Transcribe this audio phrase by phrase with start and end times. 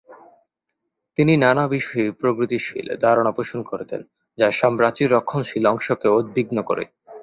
[1.17, 4.01] তিনি নানা বিষয়ে প্রগতিশীল ধারণা পোষণ করতেন,
[4.37, 6.83] যা সাম্রাজ্যের রক্ষণশীল অংশকে উদ্বিগ্ন করে।